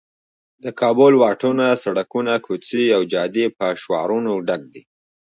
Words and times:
د 0.63 0.65
کابل 0.79 1.13
واټونه، 1.23 1.65
سړکونه، 1.83 2.33
کوڅې 2.45 2.83
او 2.95 3.01
جادې 3.13 3.45
په 3.57 3.65
شعارونو 3.81 4.33
ډک 4.47 4.61
دي. 4.73 4.81